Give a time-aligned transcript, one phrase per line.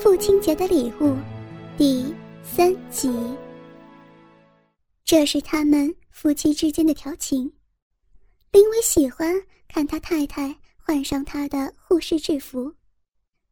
[0.00, 1.16] 父亲节的礼物，
[1.76, 3.12] 第三集。
[5.04, 7.52] 这是他们夫妻之间的调情。
[8.52, 9.34] 林伟喜欢
[9.66, 12.72] 看他太太换上他的护士制服，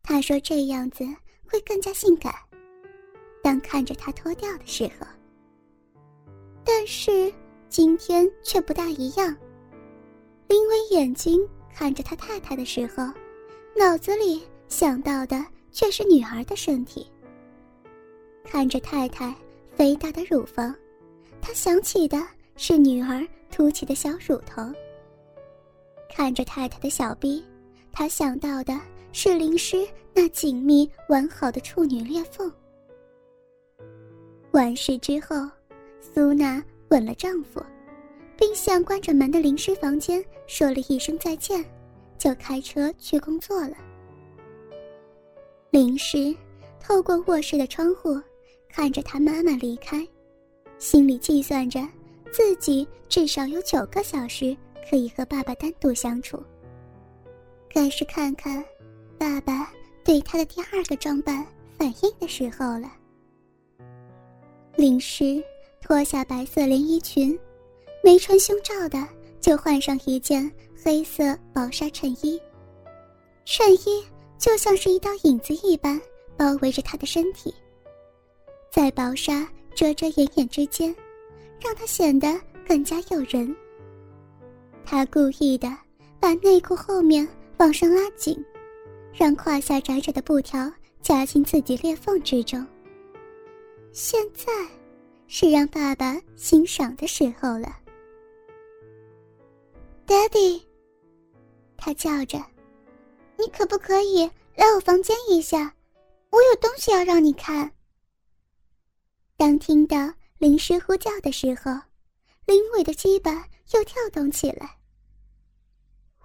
[0.05, 1.05] 他说这样子
[1.51, 2.33] 会更加性感。
[3.43, 5.07] 当看着他脱掉的时候，
[6.65, 7.33] 但是
[7.69, 9.37] 今天却不大一样。
[10.47, 11.41] 林伟眼睛
[11.75, 13.03] 看着他太太的时候，
[13.77, 15.45] 脑子里想到的
[15.77, 17.07] 却是女儿的身体。
[18.43, 19.35] 看着太太
[19.75, 20.75] 肥大的乳房，
[21.39, 22.19] 他想起的
[22.57, 24.63] 是女儿凸起的小乳头。
[26.09, 27.45] 看着太太的小臂，
[27.93, 28.81] 他想到的
[29.13, 32.51] 是淋湿那紧密完好的处女裂缝。
[34.53, 35.37] 完事之后，
[36.01, 37.63] 苏娜吻了丈夫，
[38.35, 41.63] 并向关着门的淋湿房间说了一声再见，
[42.17, 43.77] 就开车去工作了。
[45.77, 46.35] 淋湿
[46.81, 48.19] 透过卧室的窗户，
[48.67, 50.09] 看着他妈妈离开，
[50.79, 51.87] 心里计算着
[52.33, 54.57] 自己至少有九个小时
[54.89, 56.43] 可以和爸爸单独相处。
[57.69, 58.65] 该是看看
[59.19, 59.71] 爸爸
[60.03, 62.91] 对他的第二个装扮反应的时候了。
[64.77, 65.45] 淋湿
[65.83, 67.39] 脱下白色连衣裙，
[68.03, 69.07] 没穿胸罩的
[69.43, 70.51] 就换上一件
[70.83, 72.41] 黑色薄纱衬衣。
[73.45, 74.03] 衬衣
[74.39, 76.01] 就像是一道影子一般
[76.37, 77.55] 包围着他的身体，
[78.71, 80.95] 在薄纱遮遮掩掩之间，
[81.61, 82.29] 让他显得
[82.67, 83.55] 更加诱人。
[84.85, 85.69] 他故意的
[86.21, 87.27] 把内裤后面
[87.57, 88.37] 往上拉紧，
[89.13, 90.71] 让胯下窄窄的布条
[91.01, 92.65] 夹进自己裂缝之中。
[93.91, 94.53] 现在，
[95.27, 97.77] 是让爸爸欣赏的时候了。
[100.07, 100.63] Daddy，
[101.77, 102.39] 他叫着
[103.39, 105.75] ：“你可不可以来我房间一下？
[106.31, 107.73] 我有东西要让你看。”
[109.37, 111.71] 当听到林师呼叫的时候，
[112.47, 114.79] 林伟的鸡巴又跳动起来。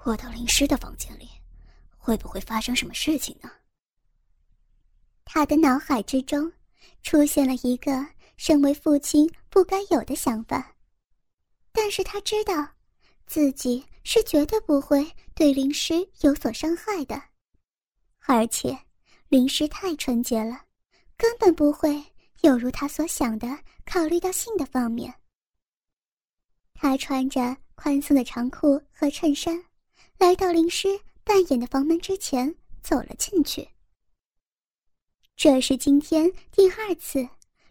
[0.04, 1.30] 我到林师的房间里，
[1.98, 3.52] 会不会发生什么事情呢？
[5.26, 6.52] 他的脑海之中。
[7.04, 8.06] 出现了一个
[8.38, 10.76] 身为父亲不该有的想法，
[11.72, 12.68] 但是他知道，
[13.26, 17.22] 自己是绝对不会对灵师有所伤害的，
[18.26, 18.78] 而且
[19.30, 20.66] 灵师太纯洁了，
[21.18, 22.04] 根本不会
[22.42, 23.48] 有如他所想的
[23.86, 25.14] 考虑到性的方面。
[26.74, 29.64] 他穿着宽松的长裤和衬衫，
[30.18, 30.88] 来到灵师
[31.24, 33.70] 扮演的房门之前，走了进去。
[35.36, 37.28] 这是今天第二次，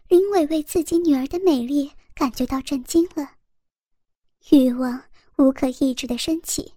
[0.07, 3.35] 林伟为自己女儿的美丽感觉到震惊了，
[4.49, 5.03] 欲望
[5.41, 6.73] 无可抑制的升起。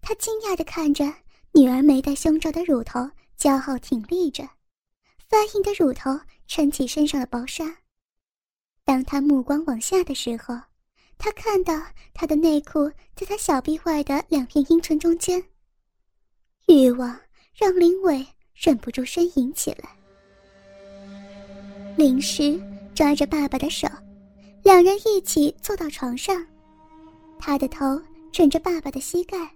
[0.00, 1.04] 他惊讶地看着
[1.52, 4.48] 女儿没戴胸罩的乳头，骄傲挺立着，
[5.28, 7.78] 发硬的乳头撑起身上的薄纱。
[8.84, 10.54] 当他目光往下的时候，
[11.18, 11.74] 他看到
[12.14, 15.42] 她的内裤在她小臂外的两片阴唇中间。
[16.66, 17.20] 欲望
[17.54, 19.90] 让林伟忍不住呻吟起来。
[21.96, 22.58] 林诗
[22.94, 23.86] 抓着爸爸的手，
[24.62, 26.46] 两人一起坐到床上，
[27.40, 29.50] 他的头枕着爸爸的膝盖，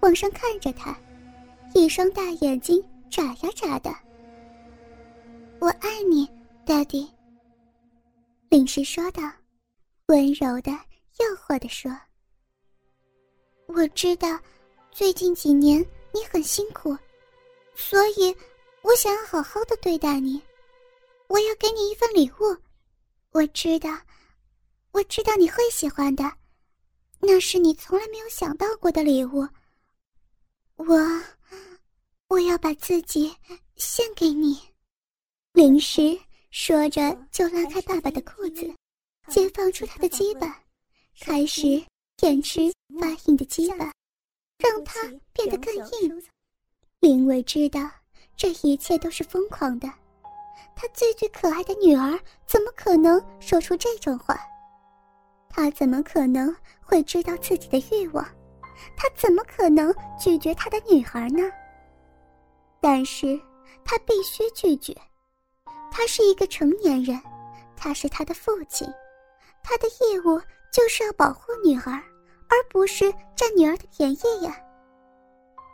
[0.00, 0.96] 往上看着他，
[1.74, 3.92] 一双大眼睛眨呀眨的。
[5.58, 6.28] 我爱你
[6.64, 7.08] ，Daddy。
[8.48, 9.22] 林诗说道，
[10.06, 11.90] 温柔的、诱惑的说
[13.66, 14.38] ：“我知道，
[14.92, 15.84] 最近几年
[16.14, 16.96] 你很辛苦，
[17.74, 18.34] 所以
[18.82, 20.40] 我想要好好的对待你。”
[21.28, 22.56] 我要给你一份礼物，
[23.32, 23.90] 我知道，
[24.92, 26.22] 我知道你会喜欢的，
[27.20, 29.46] 那是你从来没有想到过的礼物。
[30.76, 30.96] 我，
[32.28, 33.34] 我要把自己
[33.76, 34.60] 献给你。
[35.52, 36.18] 灵石
[36.50, 37.00] 说着，
[37.32, 38.70] 就拉开爸爸的裤子，
[39.28, 40.62] 解放出他的鸡巴，
[41.20, 41.82] 开始
[42.16, 43.92] 舔吃发硬的鸡巴，
[44.58, 45.00] 让它
[45.32, 46.22] 变得更硬。
[47.00, 47.90] 林伟知道，
[48.36, 49.90] 这一切都是疯狂的。
[50.74, 54.38] 他最最可爱的女儿怎么可能说出这种话？
[55.56, 58.22] 他怎么可能会知道自己的欲望？
[58.94, 61.42] 他怎么可能拒绝他的女儿呢？
[62.78, 63.40] 但是
[63.82, 64.94] 他必须拒绝。
[65.90, 67.18] 他是一个成年人，
[67.74, 68.86] 他是他的父亲，
[69.62, 70.38] 他的义务
[70.70, 71.92] 就是要保护女儿，
[72.48, 74.54] 而不是占女儿的便宜呀。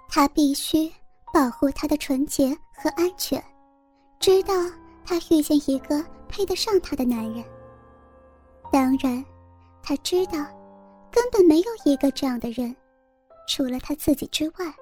[0.09, 0.91] 他必须
[1.35, 3.43] 保护她的纯洁和安全，
[4.21, 4.55] 直到。
[5.05, 7.45] 他遇见一个配得上他的男人。
[8.71, 9.23] 当然，
[9.83, 10.33] 他知道，
[11.11, 12.75] 根本没有一个这样的人，
[13.49, 14.75] 除了他自己之外。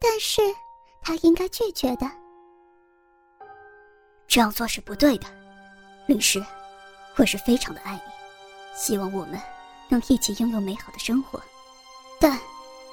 [0.00, 0.40] 但是，
[1.02, 2.10] 他应该拒绝的，
[4.26, 5.26] 这样做是不对的。
[6.06, 6.44] 律师，
[7.16, 8.00] 我是非常的爱你，
[8.74, 9.40] 希望我们
[9.88, 11.40] 能一起拥有美好的生活，
[12.18, 12.36] 但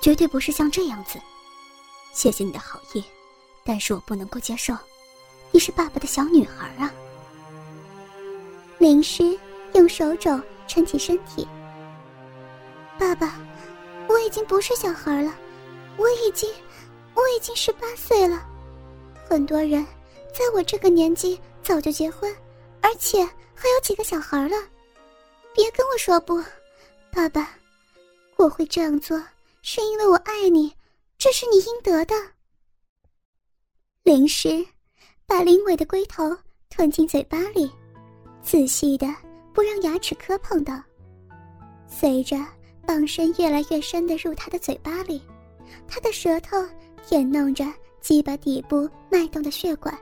[0.01, 1.17] 绝对不是像这样子。
[2.13, 3.03] 谢谢你的好意，
[3.63, 4.75] 但是我不能够接受。
[5.51, 6.93] 你是爸爸的小女孩啊！
[8.77, 9.37] 林诗
[9.73, 10.39] 用手肘
[10.69, 11.45] 撑起身体。
[12.98, 13.38] 爸爸，
[14.07, 15.33] 我已经不是小孩了，
[15.98, 16.50] 我已经，
[17.13, 18.48] 我已经十八岁了。
[19.27, 19.86] 很多人
[20.31, 22.33] 在我这个年纪早就结婚，
[22.81, 23.21] 而且
[23.54, 24.56] 还有几个小孩了。
[25.54, 26.42] 别跟我说不，
[27.12, 27.50] 爸爸，
[28.38, 29.21] 我会这样做
[29.62, 30.74] 是因为我爱你，
[31.18, 32.16] 这是你应得的。
[34.04, 34.66] 林诗。
[35.25, 36.36] 把林伟的龟头
[36.71, 37.71] 吞进嘴巴里，
[38.42, 39.06] 仔细的
[39.53, 40.81] 不让牙齿磕碰到。
[41.87, 42.37] 随着
[42.85, 45.21] 棒身越来越深的入他的嘴巴里，
[45.87, 46.57] 他的舌头
[47.05, 47.65] 舔弄着
[47.99, 49.97] 鸡巴底部脉动的血管。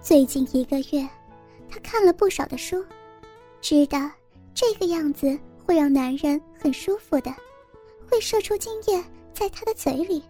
[0.00, 1.08] 最近一个月，
[1.68, 2.84] 他看了不少的书，
[3.60, 4.10] 知道
[4.54, 7.34] 这个样子会让男人很舒服的，
[8.08, 9.02] 会射出精液
[9.32, 10.22] 在他的嘴里。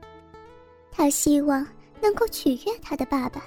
[0.91, 1.67] 他希望
[2.01, 3.45] 能够取悦他的爸爸。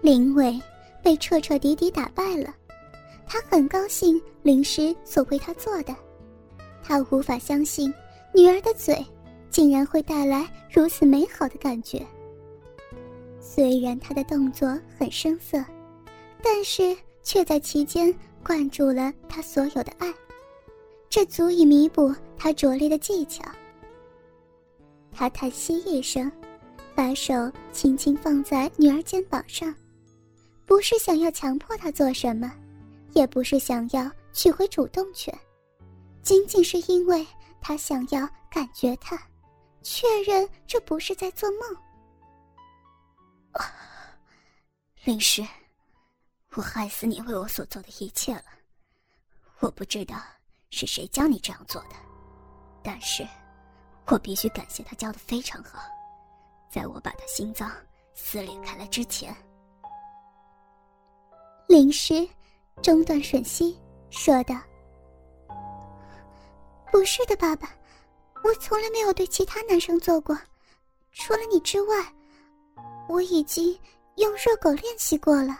[0.00, 0.60] 林伟
[1.04, 2.54] 被彻彻底底打败了，
[3.26, 5.94] 他很高兴灵师所为他做的，
[6.82, 7.92] 他无法相信
[8.32, 9.04] 女儿的嘴
[9.50, 12.02] 竟然会带来如此美好的感觉。
[13.38, 15.62] 虽然他的动作很生涩，
[16.42, 18.12] 但是却在其间
[18.42, 20.10] 灌注了他所有的爱，
[21.10, 23.44] 这足以弥补他拙劣的技巧。
[25.12, 26.32] 他叹息一声，
[26.94, 27.34] 把手
[27.72, 29.72] 轻轻放在女儿肩膀上。
[30.66, 32.50] 不是想要强迫他做什么，
[33.12, 35.36] 也不是想要取回主动权，
[36.22, 37.26] 仅仅是因为
[37.60, 39.20] 他想要感觉他，
[39.82, 41.60] 确认这不是在做梦。
[45.04, 45.46] 林诗，
[46.54, 48.44] 我害死你为我所做的一切了。
[49.60, 50.16] 我不知道
[50.70, 51.96] 是谁教你这样做的，
[52.82, 53.26] 但是，
[54.06, 55.80] 我必须感谢他教的非常好，
[56.70, 57.70] 在我把他心脏
[58.14, 59.34] 撕裂开来之前。
[61.66, 62.28] 林诗
[62.82, 63.76] 中断吮吸，
[64.10, 64.54] 说道
[66.92, 67.68] ：“不是的，爸爸，
[68.44, 70.38] 我从来没有对其他男生做过，
[71.12, 71.96] 除了你之外，
[73.08, 73.76] 我已经
[74.16, 75.58] 用热狗练习过了。”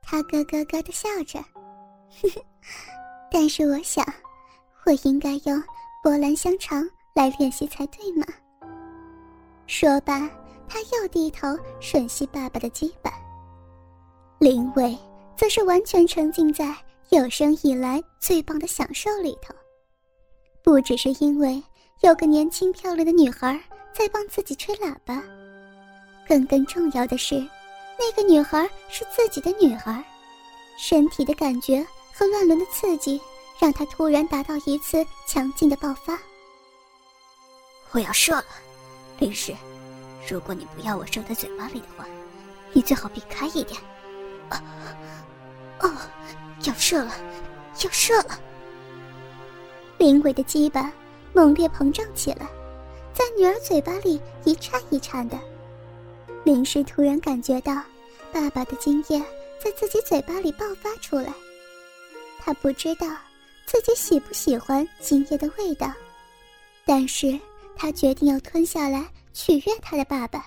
[0.00, 1.44] 他咯咯咯的笑着，
[3.30, 4.02] 但是我想，
[4.86, 5.62] 我应该用
[6.02, 8.24] 波兰香肠来练习才对嘛。
[9.66, 10.30] 说罢，
[10.66, 11.48] 他又低头
[11.78, 13.12] 吮吸爸爸的肩膀。
[14.38, 14.96] 林伟
[15.36, 16.72] 则是完全沉浸在
[17.08, 19.52] 有生以来最棒的享受里头，
[20.62, 21.60] 不只是因为
[22.02, 23.60] 有个年轻漂亮的女孩
[23.92, 25.20] 在帮自己吹喇叭，
[26.28, 27.34] 更更重要的是，
[27.98, 30.04] 那个女孩是自己的女儿，
[30.78, 31.84] 身体的感觉
[32.14, 33.20] 和乱伦的刺激
[33.58, 36.16] 让他突然达到一次强劲的爆发。
[37.90, 38.44] 我要射了，
[39.18, 39.52] 律师，
[40.30, 42.06] 如果你不要我射在嘴巴里的话，
[42.72, 43.80] 你最好避开一点。
[46.68, 47.10] 要射了，
[47.82, 48.38] 要射了！
[49.96, 50.92] 灵鬼的鸡巴
[51.32, 52.46] 猛烈膨胀起来，
[53.14, 55.38] 在女儿嘴巴里一颤一颤的。
[56.44, 57.82] 林氏突然感觉到
[58.30, 59.18] 爸爸的精液
[59.58, 61.32] 在自己嘴巴里爆发出来，
[62.38, 63.06] 他不知道
[63.66, 65.90] 自己喜不喜欢精液的味道，
[66.84, 67.38] 但是
[67.74, 70.46] 他决定要吞下来取悦他的爸爸。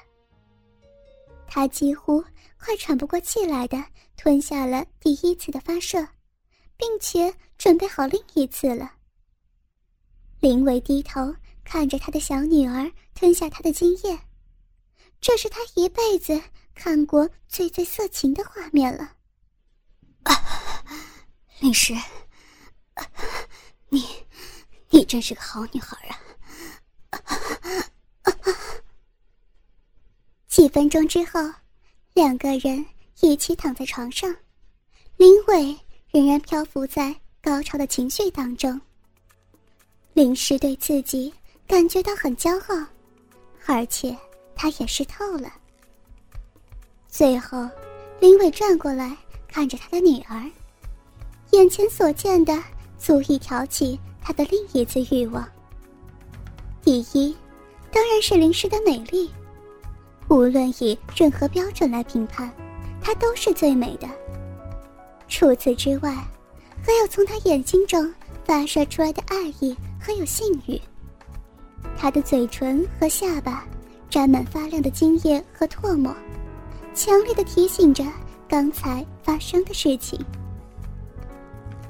[1.53, 2.23] 他几乎。
[2.63, 3.83] 快喘不过气来的
[4.15, 6.07] 吞下了第一次的发射，
[6.77, 8.91] 并且准备好另一次了。
[10.39, 14.19] 林伟低头看着他的小女儿吞下他的精液，
[15.19, 16.39] 这是他一辈子
[16.75, 19.15] 看过最最色情的画面了。
[20.21, 20.85] 啊，
[21.59, 21.95] 林诗，
[23.89, 24.07] 你，
[24.91, 26.19] 你真是个好女孩啊！
[30.51, 31.39] 几分钟之后。
[32.13, 32.85] 两个人
[33.21, 34.35] 一起躺在床上，
[35.15, 35.73] 林伟
[36.11, 38.79] 仍然漂浮在高潮的情绪当中。
[40.11, 41.33] 林诗对自己
[41.65, 42.85] 感觉到很骄傲，
[43.65, 44.13] 而且
[44.53, 45.49] 他也湿透了。
[47.07, 47.65] 最后，
[48.19, 49.15] 林伟转过来
[49.47, 50.51] 看着他的女儿，
[51.51, 52.61] 眼前所见的
[52.99, 55.47] 足以挑起他的另一次欲望。
[56.83, 57.33] 第一，
[57.89, 59.31] 当然是林诗的美丽。
[60.31, 62.49] 无论以任何标准来评判，
[63.01, 64.07] 她都是最美的。
[65.27, 66.15] 除此之外，
[66.81, 68.09] 还有从她眼睛中
[68.45, 70.79] 发射出来的爱意和有性欲。
[71.97, 73.65] 她的嘴唇和下巴
[74.09, 76.15] 沾满发亮的精液和唾沫，
[76.93, 78.01] 强烈的提醒着
[78.47, 80.17] 刚才发生的事情。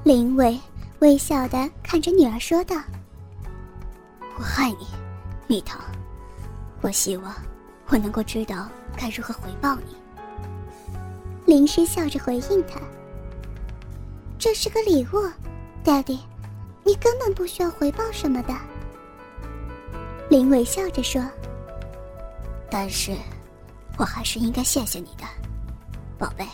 [0.04, 0.60] 林伟
[0.98, 2.76] 微笑的看着女儿说道
[4.36, 4.88] ：“我爱你，
[5.46, 5.80] 蜜糖。
[6.82, 7.32] 我希望
[7.92, 9.96] 我能够知道该如何回报你。”
[11.46, 12.80] 林诗笑着回应他
[14.40, 15.30] ：“这是个礼物
[15.84, 16.20] ，Daddy，
[16.84, 18.56] 你根本不需要回报什么的。”
[20.30, 21.22] 林伟笑着说
[22.72, 23.12] ：“但是，
[23.98, 25.26] 我还是应该谢谢你的，
[26.18, 26.48] 宝贝。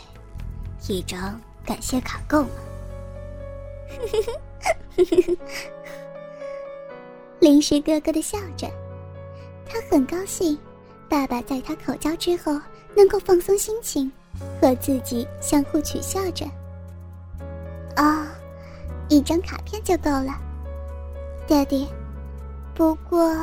[0.88, 2.50] 一张感谢卡够吗？”
[7.40, 8.68] 林诗咯咯的笑着，
[9.70, 10.58] 他很高兴，
[11.10, 12.60] 爸爸在他口交之后
[12.96, 14.12] 能够放松心情，
[14.62, 16.46] 和自己相互取笑着。
[17.96, 18.26] 哦，
[19.10, 20.34] 一张卡片就够了
[21.48, 21.88] 爹地。
[22.76, 23.36] 不过，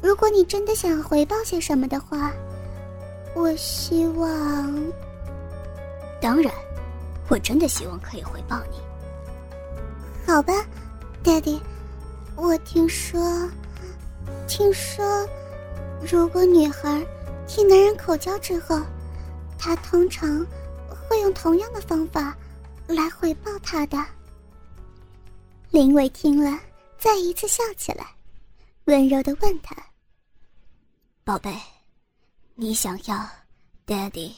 [0.00, 2.30] 如果你真的想要回报些什么的话，
[3.34, 4.92] 我希望……
[6.20, 6.50] 当然，
[7.28, 8.78] 我真的希望可以回报你。
[10.26, 10.54] 好吧
[11.22, 11.60] 爹地
[12.36, 13.20] 我听说，
[14.46, 15.04] 听说，
[16.10, 17.04] 如果女孩
[17.46, 18.80] 替男人口交之后，
[19.58, 20.44] 她通常
[21.08, 22.36] 会用同样的方法
[22.86, 23.96] 来回报他的。
[25.70, 26.60] 林伟听了，
[26.98, 28.06] 再一次笑起来，
[28.84, 29.74] 温柔的问他
[31.24, 31.56] ：“宝贝，
[32.54, 33.26] 你想要
[33.86, 34.32] Daddy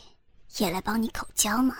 [0.58, 1.76] 也来帮你口交吗？”